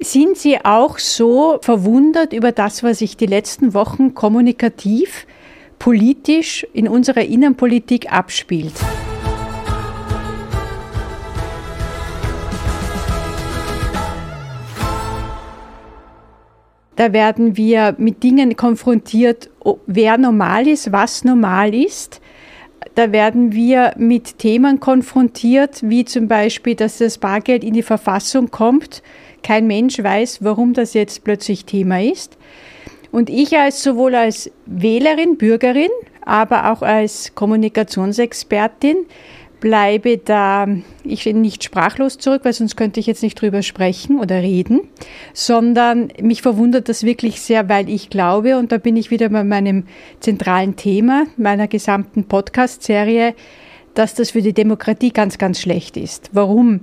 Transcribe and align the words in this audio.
Sind 0.00 0.36
Sie 0.36 0.62
auch 0.62 0.98
so 0.98 1.58
verwundert 1.62 2.34
über 2.34 2.52
das, 2.52 2.82
was 2.82 2.98
sich 2.98 3.16
die 3.16 3.26
letzten 3.26 3.72
Wochen 3.72 4.14
kommunikativ, 4.14 5.26
politisch 5.78 6.66
in 6.74 6.86
unserer 6.86 7.22
Innenpolitik 7.22 8.12
abspielt? 8.12 8.74
Da 16.96 17.12
werden 17.12 17.56
wir 17.56 17.94
mit 17.98 18.22
Dingen 18.22 18.56
konfrontiert, 18.56 19.48
wer 19.86 20.18
normal 20.18 20.68
ist, 20.68 20.92
was 20.92 21.24
normal 21.24 21.74
ist. 21.74 22.20
Da 22.94 23.12
werden 23.12 23.52
wir 23.52 23.94
mit 23.96 24.38
Themen 24.38 24.80
konfrontiert, 24.80 25.80
wie 25.82 26.04
zum 26.04 26.28
Beispiel, 26.28 26.74
dass 26.74 26.98
das 26.98 27.18
Bargeld 27.18 27.64
in 27.64 27.74
die 27.74 27.82
Verfassung 27.82 28.50
kommt. 28.50 29.02
Kein 29.46 29.68
Mensch 29.68 30.02
weiß, 30.02 30.42
warum 30.42 30.74
das 30.74 30.92
jetzt 30.92 31.22
plötzlich 31.22 31.66
Thema 31.66 32.02
ist. 32.02 32.36
Und 33.12 33.30
ich 33.30 33.56
als 33.56 33.80
sowohl 33.80 34.16
als 34.16 34.50
Wählerin, 34.66 35.38
Bürgerin, 35.38 35.90
aber 36.24 36.72
auch 36.72 36.82
als 36.82 37.32
Kommunikationsexpertin 37.36 38.96
bleibe 39.60 40.18
da, 40.18 40.66
ich 41.04 41.20
stehe 41.20 41.38
nicht 41.38 41.62
sprachlos 41.62 42.18
zurück, 42.18 42.40
weil 42.42 42.54
sonst 42.54 42.74
könnte 42.74 42.98
ich 42.98 43.06
jetzt 43.06 43.22
nicht 43.22 43.40
drüber 43.40 43.62
sprechen 43.62 44.18
oder 44.18 44.42
reden, 44.42 44.80
sondern 45.32 46.08
mich 46.20 46.42
verwundert 46.42 46.88
das 46.88 47.04
wirklich 47.04 47.40
sehr, 47.40 47.68
weil 47.68 47.88
ich 47.88 48.10
glaube, 48.10 48.58
und 48.58 48.72
da 48.72 48.78
bin 48.78 48.96
ich 48.96 49.12
wieder 49.12 49.28
bei 49.28 49.44
meinem 49.44 49.84
zentralen 50.18 50.74
Thema 50.74 51.26
meiner 51.36 51.68
gesamten 51.68 52.24
Podcast-Serie, 52.24 53.36
dass 53.94 54.14
das 54.14 54.32
für 54.32 54.42
die 54.42 54.54
Demokratie 54.54 55.10
ganz, 55.10 55.38
ganz 55.38 55.60
schlecht 55.60 55.96
ist. 55.96 56.30
Warum? 56.32 56.80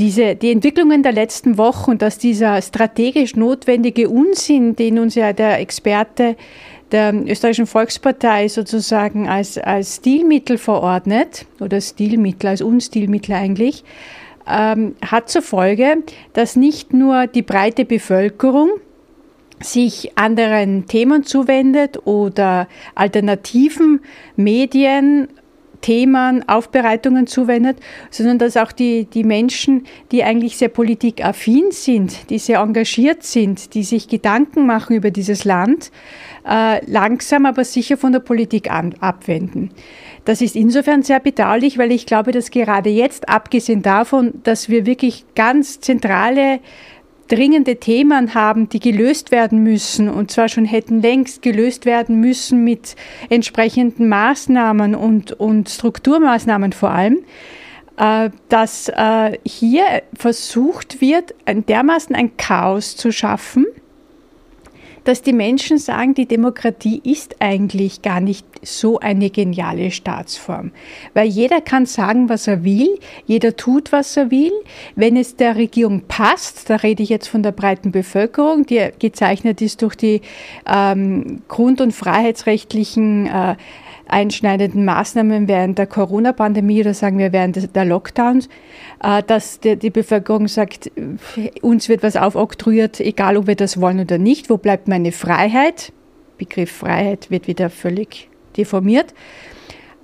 Diese, 0.00 0.34
die 0.34 0.50
Entwicklungen 0.50 1.02
der 1.02 1.12
letzten 1.12 1.58
Wochen 1.58 1.90
und 1.90 2.00
dass 2.00 2.16
dieser 2.16 2.62
strategisch 2.62 3.36
notwendige 3.36 4.08
Unsinn, 4.08 4.74
den 4.74 4.98
uns 4.98 5.14
ja 5.14 5.34
der 5.34 5.60
Experte 5.60 6.36
der 6.90 7.12
österreichischen 7.12 7.66
Volkspartei 7.66 8.48
sozusagen 8.48 9.28
als, 9.28 9.58
als 9.58 9.96
Stilmittel 9.96 10.56
verordnet, 10.56 11.44
oder 11.60 11.82
Stilmittel, 11.82 12.48
als 12.48 12.62
Unstilmittel 12.62 13.34
eigentlich, 13.34 13.84
ähm, 14.50 14.94
hat 15.04 15.28
zur 15.28 15.42
Folge, 15.42 15.98
dass 16.32 16.56
nicht 16.56 16.94
nur 16.94 17.26
die 17.26 17.42
breite 17.42 17.84
Bevölkerung 17.84 18.70
sich 19.62 20.16
anderen 20.16 20.86
Themen 20.86 21.24
zuwendet 21.24 22.06
oder 22.06 22.68
alternativen 22.94 24.00
Medien 24.36 25.28
Themen, 25.80 26.48
Aufbereitungen 26.48 27.26
zuwendet, 27.26 27.78
sondern 28.10 28.38
dass 28.38 28.56
auch 28.56 28.72
die, 28.72 29.04
die 29.06 29.24
Menschen, 29.24 29.84
die 30.12 30.22
eigentlich 30.24 30.56
sehr 30.56 30.68
politikaffin 30.68 31.70
sind, 31.70 32.30
die 32.30 32.38
sehr 32.38 32.60
engagiert 32.60 33.22
sind, 33.22 33.74
die 33.74 33.82
sich 33.82 34.08
Gedanken 34.08 34.66
machen 34.66 34.96
über 34.96 35.10
dieses 35.10 35.44
Land, 35.44 35.90
äh, 36.48 36.84
langsam 36.90 37.46
aber 37.46 37.64
sicher 37.64 37.96
von 37.96 38.12
der 38.12 38.20
Politik 38.20 38.70
an, 38.70 38.94
abwenden. 39.00 39.70
Das 40.24 40.42
ist 40.42 40.54
insofern 40.54 41.02
sehr 41.02 41.20
bedauerlich, 41.20 41.78
weil 41.78 41.92
ich 41.92 42.06
glaube, 42.06 42.32
dass 42.32 42.50
gerade 42.50 42.90
jetzt, 42.90 43.28
abgesehen 43.28 43.82
davon, 43.82 44.34
dass 44.44 44.68
wir 44.68 44.86
wirklich 44.86 45.24
ganz 45.34 45.80
zentrale 45.80 46.60
dringende 47.30 47.76
Themen 47.76 48.34
haben, 48.34 48.68
die 48.68 48.80
gelöst 48.80 49.30
werden 49.30 49.62
müssen. 49.62 50.08
Und 50.08 50.30
zwar 50.30 50.48
schon 50.48 50.64
hätten 50.64 51.00
längst 51.00 51.42
gelöst 51.42 51.86
werden 51.86 52.20
müssen 52.20 52.64
mit 52.64 52.96
entsprechenden 53.28 54.08
Maßnahmen 54.08 54.94
und, 54.94 55.32
und 55.32 55.68
Strukturmaßnahmen 55.68 56.72
vor 56.72 56.90
allem, 56.90 57.20
äh, 57.96 58.30
dass 58.48 58.88
äh, 58.88 59.38
hier 59.44 59.84
versucht 60.14 61.00
wird, 61.00 61.34
dermaßen 61.46 62.14
ein 62.14 62.36
Chaos 62.36 62.96
zu 62.96 63.12
schaffen, 63.12 63.66
dass 65.04 65.22
die 65.22 65.32
Menschen 65.32 65.78
sagen, 65.78 66.14
die 66.14 66.26
Demokratie 66.26 67.00
ist 67.04 67.36
eigentlich 67.40 68.02
gar 68.02 68.20
nicht 68.20 68.46
so 68.62 68.98
eine 68.98 69.30
geniale 69.30 69.90
Staatsform. 69.90 70.72
Weil 71.14 71.28
jeder 71.28 71.60
kann 71.60 71.86
sagen, 71.86 72.28
was 72.28 72.46
er 72.46 72.64
will, 72.64 72.98
jeder 73.26 73.56
tut, 73.56 73.92
was 73.92 74.16
er 74.16 74.30
will. 74.30 74.52
Wenn 74.96 75.16
es 75.16 75.36
der 75.36 75.56
Regierung 75.56 76.02
passt, 76.02 76.68
da 76.68 76.76
rede 76.76 77.02
ich 77.02 77.08
jetzt 77.08 77.28
von 77.28 77.42
der 77.42 77.52
breiten 77.52 77.92
Bevölkerung, 77.92 78.66
die 78.66 78.90
gezeichnet 78.98 79.62
ist 79.62 79.82
durch 79.82 79.94
die 79.94 80.20
ähm, 80.66 81.42
grund- 81.48 81.80
und 81.80 81.92
freiheitsrechtlichen 81.92 83.26
äh, 83.26 83.56
einschneidenden 84.10 84.84
Maßnahmen 84.84 85.48
während 85.48 85.78
der 85.78 85.86
Corona-Pandemie 85.86 86.80
oder 86.80 86.94
sagen 86.94 87.18
wir 87.18 87.32
während 87.32 87.74
der 87.74 87.84
Lockdowns, 87.84 88.48
äh, 89.02 89.22
dass 89.22 89.60
die 89.60 89.90
Bevölkerung 89.90 90.48
sagt, 90.48 90.90
uns 91.62 91.88
wird 91.88 92.02
was 92.02 92.16
aufoktroyiert, 92.16 93.00
egal 93.00 93.36
ob 93.36 93.46
wir 93.46 93.56
das 93.56 93.80
wollen 93.80 94.00
oder 94.00 94.18
nicht. 94.18 94.50
Wo 94.50 94.56
bleibt 94.56 94.88
meine 94.88 95.12
Freiheit? 95.12 95.92
Begriff 96.38 96.70
Freiheit 96.70 97.30
wird 97.30 97.46
wieder 97.46 97.70
völlig 97.70 98.28
deformiert. 98.56 99.14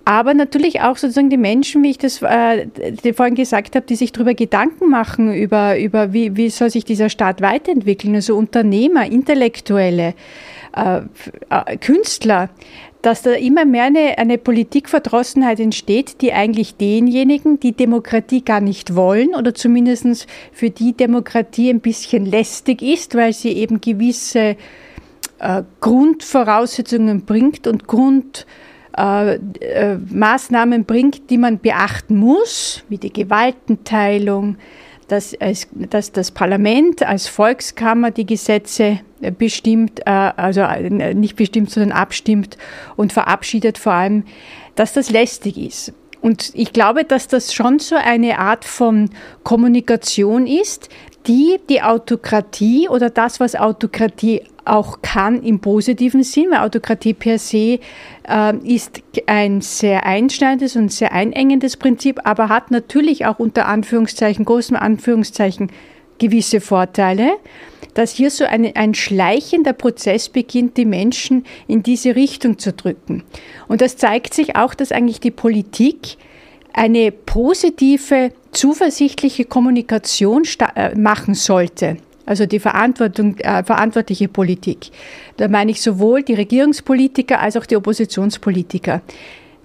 Aber 0.09 0.34
natürlich 0.34 0.83
auch 0.83 0.97
sozusagen 0.97 1.31
die 1.31 1.37
Menschen, 1.37 1.83
wie 1.83 1.91
ich 1.91 1.99
das 1.99 2.22
äh, 2.22 2.69
vorhin 3.12 3.34
gesagt 3.34 3.75
habe, 3.75 3.87
die 3.87 3.97
sich 3.97 4.12
darüber 4.12 4.34
Gedanken 4.34 4.89
machen, 4.89 5.34
über, 5.34 5.77
über 5.81 6.12
wie, 6.12 6.37
wie 6.37 6.49
soll 6.49 6.71
sich 6.71 6.84
dieser 6.84 7.09
Staat 7.09 7.41
weiterentwickeln, 7.41 8.15
also 8.15 8.37
Unternehmer, 8.37 9.05
Intellektuelle, 9.11 10.15
äh, 10.77 11.00
äh, 11.50 11.77
Künstler, 11.78 12.50
dass 13.06 13.22
da 13.22 13.33
immer 13.34 13.65
mehr 13.65 13.84
eine, 13.84 14.19
eine 14.19 14.37
Politikverdrossenheit 14.37 15.61
entsteht, 15.61 16.21
die 16.22 16.33
eigentlich 16.33 16.75
denjenigen, 16.75 17.61
die 17.61 17.71
Demokratie 17.71 18.44
gar 18.44 18.61
nicht 18.61 18.97
wollen 18.97 19.37
oder 19.37 19.55
zumindest 19.55 20.27
für 20.50 20.71
die 20.71 20.93
Demokratie 20.93 21.71
ein 21.71 21.78
bisschen 21.78 22.27
lästig 22.27 22.83
ist, 22.83 23.15
weil 23.15 23.33
sie 23.33 23.53
eben 23.53 23.81
gewisse 23.81 24.56
äh, 25.39 25.62
Grundvoraussetzungen 25.81 27.25
bringt 27.25 27.69
und 27.69 27.87
Grundmaßnahmen 27.87 30.72
äh, 30.72 30.81
äh, 30.81 30.84
bringt, 30.84 31.31
die 31.31 31.39
man 31.39 31.61
beachten 31.61 32.16
muss, 32.16 32.83
wie 32.89 32.99
die 32.99 33.12
Gewaltenteilung, 33.12 34.56
dass, 35.09 35.37
dass 35.91 36.12
das 36.12 36.31
Parlament 36.31 37.03
als 37.03 37.28
Volkskammer 37.28 38.11
die 38.11 38.27
Gesetze 38.27 39.00
bestimmt, 39.39 40.00
äh, 40.00 40.11
also 40.11 40.61
äh, 40.62 41.15
nicht 41.15 41.37
bestimmt, 41.37 41.71
sondern 41.71 41.93
abstimmt 41.93 42.56
und 42.97 43.12
verabschiedet 43.12 43.78
vor 43.78 43.93
allem, 43.93 44.25
dass 44.75 44.93
das 44.93 45.11
lästig 45.11 45.56
ist. 45.56 45.93
Und 46.21 46.50
ich 46.55 46.72
glaube, 46.72 47.05
dass 47.05 47.28
das 47.28 47.55
schon 47.55 47.78
so 47.78 47.95
eine 47.95 48.39
Art 48.39 48.65
von 48.65 49.11
Kommunikation 49.45 50.47
ist, 50.47 50.89
die 51.27 51.59
die 51.69 51.83
Autokratie 51.83 52.89
oder 52.89 53.11
das, 53.11 53.41
was 53.41 53.55
Autokratie 53.57 54.43
auch 54.65 55.01
kann 55.01 55.43
im 55.43 55.61
positiven 55.61 56.23
Sinn, 56.23 56.51
weil 56.51 56.59
Autokratie 56.59 57.15
per 57.15 57.39
se 57.39 57.79
äh, 58.29 58.57
ist 58.65 59.03
ein 59.27 59.61
sehr 59.61 60.05
einschneidendes 60.05 60.77
und 60.77 60.93
sehr 60.93 61.13
einengendes 61.13 61.77
Prinzip, 61.77 62.21
aber 62.25 62.49
hat 62.49 62.71
natürlich 62.71 63.27
auch 63.27 63.39
unter 63.39 63.67
Anführungszeichen, 63.67 64.45
großen 64.45 64.77
Anführungszeichen, 64.77 65.71
gewisse 66.19 66.61
Vorteile, 66.61 67.33
dass 67.95 68.13
hier 68.13 68.31
so 68.31 68.45
ein, 68.45 68.75
ein 68.75 68.95
schleichender 68.95 69.73
Prozess 69.73 70.29
beginnt, 70.29 70.77
die 70.77 70.85
Menschen 70.85 71.45
in 71.67 71.83
diese 71.83 72.17
Richtung 72.17 72.59
zu 72.59 72.73
drücken. 72.73 73.23
Und 73.69 73.81
das 73.81 73.97
zeigt 73.97 74.35
sich 74.35 74.57
auch, 74.57 74.75
dass 74.75 74.93
eigentlich 74.93 75.21
die 75.21 75.31
Politik 75.31 76.17
eine 76.73 77.11
positive, 77.11 78.33
zuversichtliche 78.56 79.44
Kommunikation 79.44 80.43
äh, 80.75 80.94
machen 80.94 81.34
sollte. 81.34 81.99
Also 82.25 82.47
die 82.47 82.59
Verantwortung, 82.59 83.39
äh, 83.39 83.62
verantwortliche 83.62 84.28
Politik. 84.28 84.91
Da 85.37 85.47
meine 85.47 85.71
ich 85.71 85.81
sowohl 85.81 86.22
die 86.22 86.34
Regierungspolitiker 86.34 87.41
als 87.41 87.56
auch 87.56 87.66
die 87.66 87.77
Oppositionspolitiker. 87.77 89.03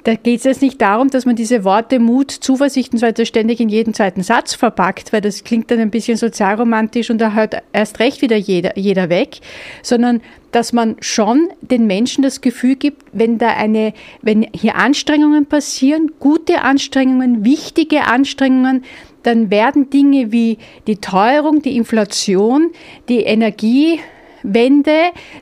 Da 0.04 0.16
geht 0.16 0.40
es 0.40 0.46
jetzt 0.46 0.62
nicht 0.62 0.82
darum, 0.82 1.10
dass 1.10 1.26
man 1.26 1.36
diese 1.36 1.64
Worte 1.64 2.00
Mut, 2.00 2.32
Zuversicht 2.32 2.94
und 2.94 3.00
so 3.00 3.06
weiter 3.06 3.26
ständig 3.26 3.60
in 3.60 3.70
jeden 3.70 3.94
zweiten 3.94 4.24
Satz 4.24 4.56
verpackt, 4.56 5.14
weil 5.14 5.22
das 5.22 5.44
klingt 5.44 5.70
dann 5.70 5.80
ein 5.80 5.92
bisschen 5.92 6.18
sozialromantisch 6.18 7.12
und 7.12 7.20
da 7.20 7.34
hört 7.34 7.62
erst 7.72 8.00
recht 8.00 8.22
wieder 8.22 8.36
jeder, 8.36 8.78
jeder 8.78 9.10
weg, 9.10 9.42
sondern 9.84 10.22
dass 10.52 10.74
man 10.74 10.98
schon 11.00 11.50
den 11.62 11.86
Menschen 11.88 12.24
das 12.24 12.42
Gefühl 12.42 12.76
gibt, 12.76 13.04
wenn 13.14 13.38
da 13.38 13.50
eine, 13.50 13.94
wenn 14.22 14.48
hier 14.54 14.76
Anstrengungen 14.76 15.46
passieren, 15.46 16.12
gute 16.20 16.62
Anstrengungen, 16.62 17.46
wichtige 17.46 18.08
Anstrengungen, 18.08 18.84
dann 19.24 19.52
werden 19.52 19.90
Dinge 19.92 20.32
wie 20.32 20.58
die 20.88 20.98
Teuerung, 20.98 21.62
die 21.62 21.78
Inflation, 21.78 22.72
die 23.08 23.20
Energiewende, 23.20 24.02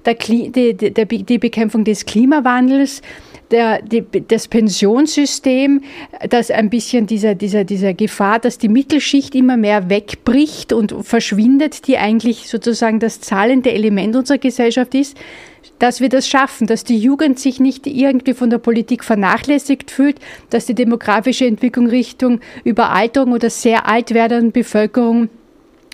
der, 0.06 0.14
die, 0.16 0.52
die, 0.52 1.24
die 1.24 1.38
Bekämpfung 1.38 1.86
des 1.86 2.06
Klimawandels, 2.06 3.02
der, 3.52 3.82
die, 3.82 4.04
das 4.28 4.48
Pensionssystem, 4.48 5.82
das 6.30 6.52
ein 6.52 6.70
bisschen 6.70 7.08
dieser, 7.08 7.36
dieser, 7.36 7.64
dieser 7.64 7.94
Gefahr, 7.94 8.40
dass 8.40 8.58
die 8.58 8.70
Mittelschicht 8.70 9.36
immer 9.36 9.58
mehr 9.58 9.90
wegbricht 9.90 10.74
und 10.74 10.96
verschwindet, 11.02 11.88
die 11.88 11.98
eigentlich 11.98 12.48
sozusagen 12.48 13.00
das 13.00 13.22
zahlende 13.22 13.72
Element 13.72 14.16
unserer 14.16 14.38
Gesellschaft 14.38 14.94
ist, 14.96 15.18
dass 15.78 16.02
wir 16.02 16.10
das 16.10 16.28
schaffen, 16.28 16.68
dass 16.68 16.84
die 16.84 16.98
Jugend 16.98 17.40
sich 17.40 17.60
nicht 17.60 17.88
irgendwie 17.88 18.34
von 18.34 18.50
der 18.50 18.58
Politik 18.58 19.04
vernachlässigt 19.04 19.92
fühlt, 19.92 20.18
dass 20.50 20.66
die 20.66 20.76
demografische 20.76 21.46
Entwicklung 21.46 21.88
Richtung 21.88 22.40
Überalterung 22.64 23.34
oder 23.34 23.50
sehr 23.50 23.88
alt 23.88 24.14
werdenden 24.14 24.52
Bevölkerung 24.52 25.30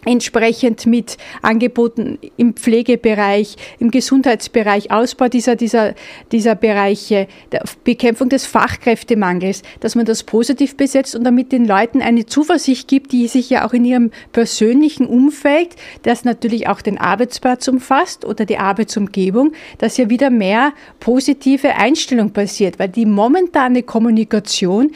entsprechend 0.05 0.85
mit 0.85 1.17
Angeboten 1.41 2.19
im 2.37 2.53
Pflegebereich, 2.53 3.55
im 3.79 3.91
Gesundheitsbereich, 3.91 4.91
Ausbau 4.91 5.27
dieser, 5.27 5.55
dieser, 5.55 5.95
dieser 6.31 6.55
Bereiche, 6.55 7.27
der 7.51 7.63
Bekämpfung 7.83 8.29
des 8.29 8.45
Fachkräftemangels, 8.45 9.63
dass 9.79 9.95
man 9.95 10.05
das 10.05 10.23
positiv 10.23 10.77
besetzt 10.77 11.15
und 11.15 11.23
damit 11.23 11.51
den 11.51 11.65
Leuten 11.65 12.01
eine 12.01 12.25
Zuversicht 12.25 12.87
gibt, 12.87 13.11
die 13.11 13.27
sich 13.27 13.49
ja 13.49 13.67
auch 13.67 13.73
in 13.73 13.85
ihrem 13.85 14.11
persönlichen 14.31 15.07
Umfeld, 15.07 15.69
das 16.03 16.23
natürlich 16.23 16.67
auch 16.67 16.81
den 16.81 16.97
Arbeitsplatz 16.97 17.67
umfasst 17.67 18.25
oder 18.25 18.45
die 18.45 18.57
Arbeitsumgebung, 18.57 19.53
dass 19.77 19.97
ja 19.97 20.09
wieder 20.09 20.29
mehr 20.29 20.73
positive 20.99 21.75
Einstellung 21.75 22.31
passiert, 22.31 22.79
weil 22.79 22.89
die 22.89 23.05
momentane 23.05 23.83
Kommunikation 23.83 24.91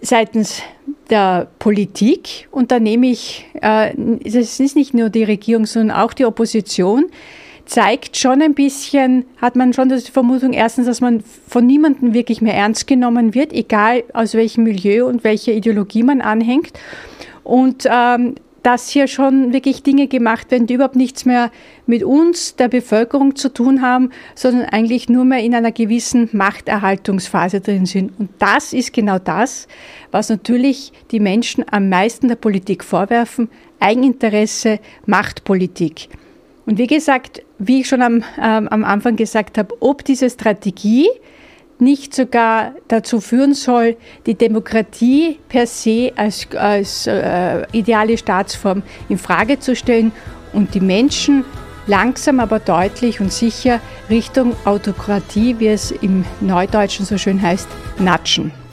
seitens 0.00 0.62
der 1.10 1.48
Politik, 1.58 2.48
und 2.50 2.70
da 2.70 2.80
nehme 2.80 3.08
ich, 3.08 3.46
äh, 3.60 3.94
es 4.24 4.60
ist 4.60 4.76
nicht 4.76 4.94
nur 4.94 5.10
die 5.10 5.24
Regierung, 5.24 5.66
sondern 5.66 5.96
auch 5.96 6.12
die 6.12 6.24
Opposition, 6.24 7.06
zeigt 7.66 8.16
schon 8.16 8.42
ein 8.42 8.54
bisschen, 8.54 9.24
hat 9.40 9.56
man 9.56 9.72
schon 9.72 9.88
die 9.88 9.98
Vermutung, 9.98 10.52
erstens, 10.52 10.86
dass 10.86 11.00
man 11.00 11.22
von 11.48 11.66
niemandem 11.66 12.12
wirklich 12.12 12.42
mehr 12.42 12.54
ernst 12.54 12.86
genommen 12.86 13.34
wird, 13.34 13.52
egal 13.52 14.04
aus 14.12 14.34
welchem 14.34 14.64
Milieu 14.64 15.06
und 15.06 15.24
welcher 15.24 15.52
Ideologie 15.52 16.02
man 16.02 16.20
anhängt. 16.20 16.72
Und 17.42 17.86
ähm, 17.90 18.34
dass 18.64 18.88
hier 18.88 19.08
schon 19.08 19.52
wirklich 19.52 19.82
Dinge 19.82 20.08
gemacht 20.08 20.50
werden, 20.50 20.66
die 20.66 20.74
überhaupt 20.74 20.96
nichts 20.96 21.26
mehr 21.26 21.52
mit 21.86 22.02
uns, 22.02 22.56
der 22.56 22.68
Bevölkerung 22.68 23.36
zu 23.36 23.52
tun 23.52 23.82
haben, 23.82 24.10
sondern 24.34 24.64
eigentlich 24.64 25.10
nur 25.10 25.26
mehr 25.26 25.40
in 25.40 25.54
einer 25.54 25.70
gewissen 25.70 26.30
Machterhaltungsphase 26.32 27.60
drin 27.60 27.84
sind. 27.84 28.18
Und 28.18 28.30
das 28.38 28.72
ist 28.72 28.94
genau 28.94 29.18
das, 29.18 29.68
was 30.10 30.30
natürlich 30.30 30.92
die 31.10 31.20
Menschen 31.20 31.64
am 31.70 31.90
meisten 31.90 32.28
der 32.28 32.36
Politik 32.36 32.82
vorwerfen. 32.82 33.50
Eigeninteresse, 33.80 34.80
Machtpolitik. 35.04 36.08
Und 36.64 36.78
wie 36.78 36.86
gesagt, 36.86 37.42
wie 37.58 37.82
ich 37.82 37.88
schon 37.88 38.00
am, 38.00 38.24
ähm, 38.42 38.68
am 38.68 38.82
Anfang 38.82 39.16
gesagt 39.16 39.58
habe, 39.58 39.74
ob 39.80 40.06
diese 40.06 40.30
Strategie 40.30 41.08
nicht 41.80 42.14
sogar 42.14 42.72
dazu 42.88 43.20
führen 43.20 43.54
soll, 43.54 43.96
die 44.26 44.34
Demokratie 44.34 45.38
per 45.48 45.66
se 45.66 46.12
als, 46.16 46.46
als 46.56 47.06
äh, 47.06 47.66
ideale 47.72 48.16
Staatsform 48.16 48.82
in 49.08 49.18
Frage 49.18 49.58
zu 49.58 49.74
stellen 49.76 50.12
und 50.52 50.74
die 50.74 50.80
Menschen 50.80 51.44
langsam 51.86 52.40
aber 52.40 52.60
deutlich 52.60 53.20
und 53.20 53.32
sicher 53.32 53.80
Richtung 54.08 54.54
Autokratie, 54.64 55.58
wie 55.58 55.68
es 55.68 55.90
im 55.90 56.24
Neudeutschen 56.40 57.04
so 57.04 57.18
schön 57.18 57.42
heißt, 57.42 57.68
natschen. 57.98 58.63